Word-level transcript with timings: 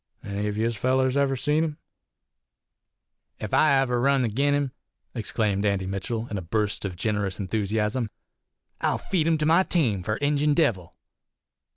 Any 0.23 0.47
of 0.47 0.57
yez 0.57 0.75
fellers 0.75 1.15
ever 1.15 1.35
seen 1.35 1.63
him?" 1.63 1.77
"Ef 3.39 3.53
ever 3.53 3.97
I 3.99 4.01
runs 4.01 4.25
agin 4.25 4.55
him," 4.55 4.71
exclaimed 5.13 5.63
Andy 5.63 5.85
Mitchell, 5.85 6.27
in 6.31 6.39
a 6.39 6.41
burst 6.41 6.85
of 6.85 6.95
generous 6.95 7.39
enthusiasm, 7.39 8.09
"I'll 8.79 8.97
feed 8.97 9.27
him 9.27 9.37
to 9.37 9.45
my 9.45 9.61
team 9.61 10.01
fur 10.01 10.15
Injun 10.15 10.55
Devil." 10.55 10.95